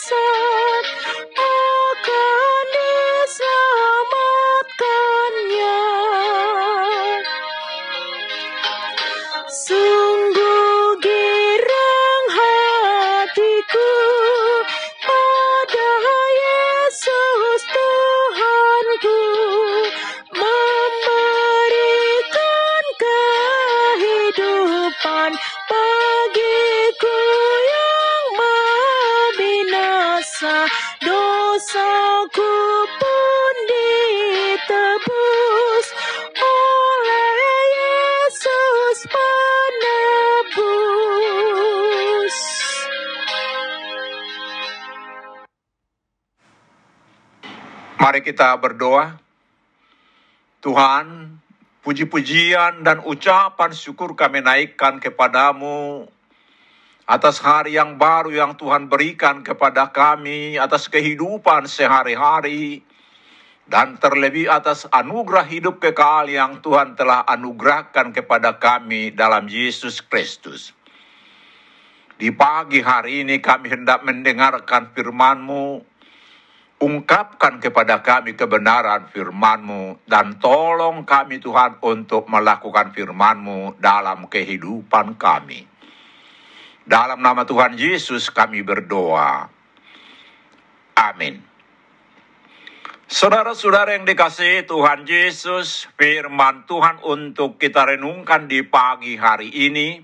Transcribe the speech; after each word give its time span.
sun. 0.00 0.59
Mari 48.00 48.24
kita 48.24 48.56
berdoa. 48.56 49.20
Tuhan, 50.64 51.36
puji-pujian 51.84 52.80
dan 52.80 53.04
ucapan 53.04 53.76
syukur 53.76 54.16
kami 54.16 54.40
naikkan 54.40 54.96
kepadamu 54.96 56.08
atas 57.04 57.44
hari 57.44 57.76
yang 57.76 58.00
baru 58.00 58.32
yang 58.32 58.52
Tuhan 58.56 58.88
berikan 58.88 59.44
kepada 59.44 59.92
kami, 59.92 60.56
atas 60.56 60.88
kehidupan 60.88 61.68
sehari-hari, 61.68 62.80
dan 63.68 64.00
terlebih 64.00 64.48
atas 64.48 64.88
anugerah 64.88 65.44
hidup 65.44 65.76
kekal 65.84 66.24
yang 66.24 66.64
Tuhan 66.64 66.96
telah 66.96 67.28
anugerahkan 67.28 68.16
kepada 68.16 68.56
kami 68.56 69.12
dalam 69.12 69.44
Yesus 69.44 70.00
Kristus. 70.00 70.72
Di 72.16 72.32
pagi 72.32 72.80
hari 72.80 73.28
ini 73.28 73.44
kami 73.44 73.68
hendak 73.68 74.00
mendengarkan 74.08 74.88
firman-Mu, 74.96 75.89
ungkapkan 76.80 77.60
kepada 77.60 78.00
kami 78.00 78.32
kebenaran 78.32 79.12
firman-Mu 79.12 80.00
dan 80.08 80.40
tolong 80.40 81.04
kami 81.04 81.36
Tuhan 81.36 81.76
untuk 81.84 82.24
melakukan 82.32 82.96
firman-Mu 82.96 83.76
dalam 83.76 84.24
kehidupan 84.32 85.20
kami. 85.20 85.68
Dalam 86.88 87.20
nama 87.20 87.44
Tuhan 87.44 87.76
Yesus 87.76 88.32
kami 88.32 88.64
berdoa. 88.64 89.52
Amin. 90.96 91.44
Saudara-saudara 93.10 93.98
yang 93.98 94.06
dikasihi 94.06 94.64
Tuhan 94.64 95.04
Yesus, 95.04 95.90
firman 95.98 96.64
Tuhan 96.64 97.02
untuk 97.04 97.60
kita 97.60 97.92
renungkan 97.92 98.46
di 98.48 98.62
pagi 98.62 99.18
hari 99.18 99.50
ini 99.50 99.98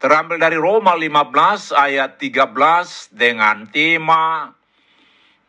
terambil 0.00 0.40
dari 0.40 0.56
Roma 0.56 0.96
15 0.96 1.76
ayat 1.76 2.16
13 2.16 3.12
dengan 3.12 3.68
tema 3.68 4.55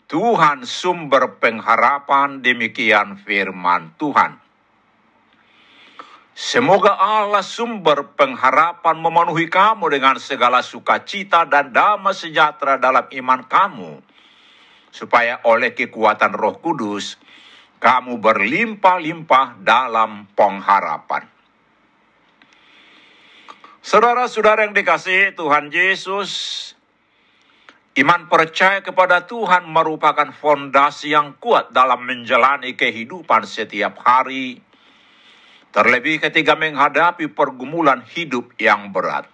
Tuhan 0.08 0.64
sumber 0.64 1.36
pengharapan, 1.44 2.40
demikian 2.40 3.20
firman 3.28 3.92
Tuhan. 4.00 4.40
Semoga 6.32 6.96
Allah 6.96 7.44
sumber 7.44 8.16
pengharapan 8.16 8.96
memenuhi 9.04 9.52
kamu 9.52 9.92
dengan 9.92 10.16
segala 10.16 10.64
sukacita 10.64 11.44
dan 11.44 11.76
damai 11.76 12.16
sejahtera 12.16 12.80
dalam 12.80 13.04
iman 13.04 13.42
kamu, 13.52 14.00
supaya 14.96 15.44
oleh 15.44 15.76
kekuatan 15.76 16.32
Roh 16.32 16.56
Kudus 16.64 17.20
kamu 17.84 18.24
berlimpah-limpah 18.24 19.60
dalam 19.60 20.30
pengharapan. 20.32 21.28
Saudara-saudara 23.84 24.72
yang 24.72 24.76
dikasihi 24.78 25.36
Tuhan 25.36 25.68
Yesus, 25.68 26.32
Iman 27.98 28.30
percaya 28.30 28.86
kepada 28.86 29.26
Tuhan 29.26 29.74
merupakan 29.74 30.30
fondasi 30.30 31.18
yang 31.18 31.34
kuat 31.42 31.74
dalam 31.74 32.06
menjalani 32.06 32.78
kehidupan 32.78 33.42
setiap 33.42 33.98
hari, 34.06 34.62
terlebih 35.74 36.22
ketika 36.22 36.54
menghadapi 36.54 37.26
pergumulan 37.34 38.06
hidup 38.06 38.54
yang 38.62 38.94
berat. 38.94 39.26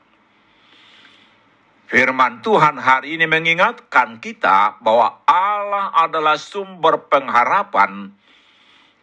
Firman 1.92 2.40
Tuhan 2.40 2.80
hari 2.80 3.20
ini 3.20 3.28
mengingatkan 3.28 4.24
kita 4.24 4.80
bahwa 4.80 5.28
Allah 5.28 5.92
adalah 6.00 6.40
sumber 6.40 7.12
pengharapan, 7.12 8.16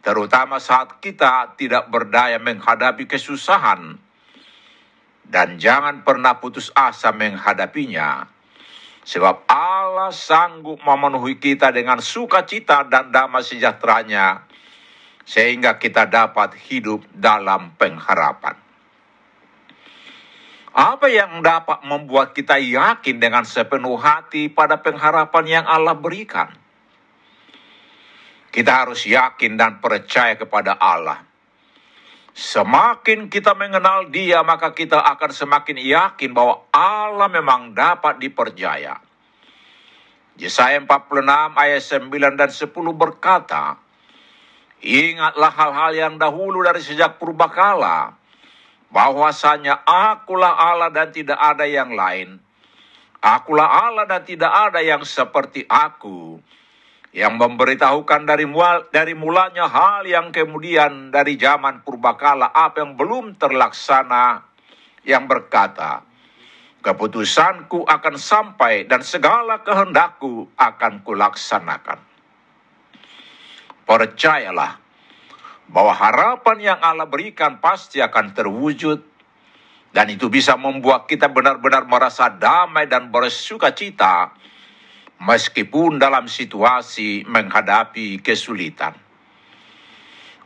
terutama 0.01 0.57
saat 0.57 0.97
kita 1.05 1.53
tidak 1.53 1.85
berdaya 1.93 2.41
menghadapi 2.41 3.05
kesusahan, 3.05 4.01
dan 5.29 5.61
jangan 5.61 6.01
pernah 6.01 6.41
putus 6.41 6.73
asa 6.73 7.13
menghadapinya 7.13 8.40
Sebab 9.01 9.49
Allah 9.49 10.13
sanggup 10.13 10.77
memenuhi 10.85 11.41
kita 11.41 11.73
dengan 11.73 11.97
sukacita 11.97 12.85
dan 12.85 13.09
damai 13.09 13.41
sejahteranya 13.41 14.45
sehingga 15.25 15.81
kita 15.81 16.05
dapat 16.05 16.53
hidup 16.69 17.05
dalam 17.13 17.73
pengharapan. 17.77 18.57
Apa 20.71 21.11
yang 21.11 21.43
dapat 21.43 21.83
membuat 21.83 22.31
kita 22.31 22.55
yakin 22.55 23.19
dengan 23.19 23.43
sepenuh 23.43 23.99
hati 23.99 24.47
pada 24.47 24.79
pengharapan 24.79 25.59
yang 25.59 25.65
Allah 25.67 25.97
berikan? 25.97 26.47
Kita 28.51 28.83
harus 28.83 29.03
yakin 29.03 29.59
dan 29.59 29.83
percaya 29.83 30.35
kepada 30.39 30.79
Allah. 30.79 31.30
Semakin 32.31 33.27
kita 33.27 33.51
mengenal 33.59 34.07
Dia, 34.07 34.39
maka 34.39 34.71
kita 34.71 35.03
akan 35.03 35.31
semakin 35.35 35.77
yakin 35.83 36.31
bahwa 36.31 36.63
Allah 36.71 37.27
memang 37.27 37.75
dapat 37.75 38.23
dipercaya. 38.23 39.03
Yesaya 40.39 40.79
46 40.79 41.27
ayat 41.59 41.81
9 41.83 42.39
dan 42.39 42.49
10 42.49 42.71
berkata, 42.95 43.75
Ingatlah 44.81 45.51
hal-hal 45.53 45.91
yang 45.93 46.13
dahulu 46.17 46.63
dari 46.63 46.81
sejak 46.81 47.19
purbakala, 47.19 48.15
bahwasanya 48.89 49.83
akulah 49.85 50.55
Allah 50.55 50.89
dan 50.89 51.11
tidak 51.11 51.37
ada 51.37 51.67
yang 51.67 51.93
lain. 51.93 52.39
Akulah 53.21 53.91
Allah 53.91 54.09
dan 54.09 54.25
tidak 54.25 54.49
ada 54.49 54.81
yang 54.81 55.05
seperti 55.05 55.67
aku 55.69 56.41
yang 57.11 57.35
memberitahukan 57.35 58.23
dari 58.23 58.47
mul 58.47 58.87
dari 58.87 59.11
mulanya 59.11 59.67
hal 59.67 60.07
yang 60.07 60.31
kemudian 60.31 61.11
dari 61.11 61.35
zaman 61.35 61.83
purbakala 61.83 62.55
apa 62.55 62.79
yang 62.83 62.95
belum 62.95 63.35
terlaksana 63.35 64.47
yang 65.03 65.27
berkata 65.27 66.07
keputusanku 66.81 67.85
akan 67.85 68.15
sampai 68.17 68.89
dan 68.89 69.05
segala 69.05 69.61
kehendakku 69.61 70.49
akan 70.57 71.05
kulaksanakan. 71.05 71.99
Percayalah 73.85 74.81
bahwa 75.69 75.93
harapan 75.93 76.57
yang 76.73 76.79
Allah 76.81 77.05
berikan 77.05 77.61
pasti 77.61 78.01
akan 78.01 78.33
terwujud 78.33 78.99
dan 79.91 80.07
itu 80.07 80.31
bisa 80.31 80.55
membuat 80.55 81.05
kita 81.05 81.27
benar-benar 81.27 81.83
merasa 81.85 82.31
damai 82.31 82.87
dan 82.87 83.11
bersuka 83.11 83.75
cita 83.75 84.31
meskipun 85.21 86.01
dalam 86.01 86.25
situasi 86.25 87.21
menghadapi 87.29 88.17
kesulitan. 88.25 88.97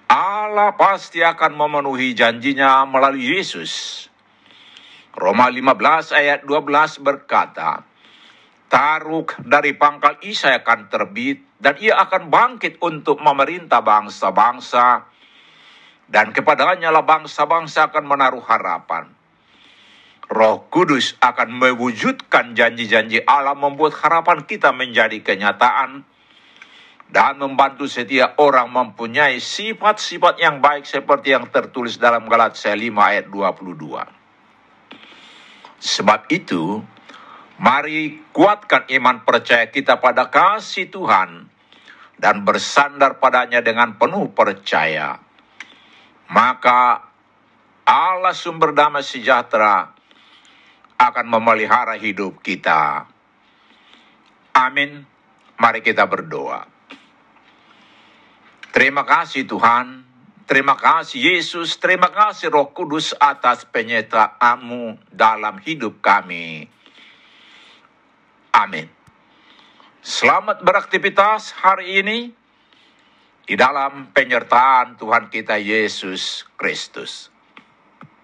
Allah 0.06 0.76
pasti 0.76 1.24
akan 1.24 1.56
memenuhi 1.56 2.14
janjinya 2.14 2.86
melalui 2.86 3.40
Yesus. 3.40 4.06
Roma 5.16 5.48
15 5.48 6.12
ayat 6.12 6.40
12 6.44 7.00
berkata, 7.02 7.88
Taruk 8.68 9.40
dari 9.40 9.72
pangkal 9.80 10.20
Isa 10.28 10.52
akan 10.60 10.92
terbit 10.92 11.40
dan 11.56 11.80
ia 11.80 11.96
akan 11.96 12.28
bangkit 12.28 12.84
untuk 12.84 13.24
memerintah 13.24 13.80
bangsa-bangsa 13.80 15.08
dan 16.12 16.36
kepadanya 16.36 16.92
lah 16.92 17.08
bangsa-bangsa 17.08 17.90
akan 17.90 18.06
menaruh 18.06 18.44
harapan. 18.44 19.15
Roh 20.26 20.66
Kudus 20.74 21.14
akan 21.22 21.54
mewujudkan 21.54 22.58
janji-janji 22.58 23.22
Allah 23.26 23.54
membuat 23.54 23.94
harapan 24.02 24.42
kita 24.46 24.74
menjadi 24.74 25.22
kenyataan 25.22 26.02
dan 27.06 27.38
membantu 27.38 27.86
setiap 27.86 28.34
orang 28.42 28.74
mempunyai 28.74 29.38
sifat-sifat 29.38 30.42
yang 30.42 30.58
baik 30.58 30.90
seperti 30.90 31.38
yang 31.38 31.46
tertulis 31.54 32.02
dalam 32.02 32.26
Galatia 32.26 32.74
5 32.74 32.82
ayat 32.98 33.30
22. 33.30 34.10
Sebab 35.78 36.22
itu, 36.34 36.82
mari 37.62 38.26
kuatkan 38.34 38.90
iman 38.90 39.22
percaya 39.22 39.70
kita 39.70 40.02
pada 40.02 40.34
kasih 40.34 40.90
Tuhan 40.90 41.54
dan 42.18 42.42
bersandar 42.42 43.22
padanya 43.22 43.62
dengan 43.62 43.94
penuh 44.00 44.32
percaya 44.34 45.20
maka 46.30 47.06
Allah 47.86 48.34
sumber 48.34 48.74
damai 48.74 49.06
sejahtera 49.06 49.95
akan 50.96 51.26
memelihara 51.28 52.00
hidup 52.00 52.40
kita. 52.40 53.08
Amin. 54.56 55.04
Mari 55.56 55.80
kita 55.84 56.08
berdoa. 56.08 56.68
Terima 58.76 59.08
kasih 59.08 59.48
Tuhan. 59.48 60.04
Terima 60.46 60.76
kasih 60.78 61.36
Yesus. 61.36 61.80
Terima 61.80 62.12
kasih 62.12 62.52
Roh 62.52 62.70
Kudus 62.76 63.16
atas 63.18 63.66
penyertaanmu 63.66 65.12
dalam 65.12 65.58
hidup 65.64 66.04
kami. 66.04 66.68
Amin. 68.56 68.88
Selamat 70.06 70.62
beraktivitas 70.62 71.50
hari 71.56 72.00
ini 72.00 72.30
di 73.44 73.58
dalam 73.58 74.14
penyertaan 74.14 75.02
Tuhan 75.02 75.34
kita 75.34 75.58
Yesus 75.58 76.46
Kristus. 76.54 77.35